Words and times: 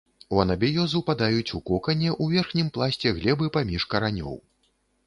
У 0.35 0.39
анабіёз 0.43 0.95
упадаюць 0.99 1.53
у 1.59 1.61
кокане 1.71 2.09
ў 2.23 2.41
верхнім 2.41 2.73
пласце 2.79 3.07
глебы 3.21 3.45
паміж 3.61 3.89
каранёў. 3.95 4.35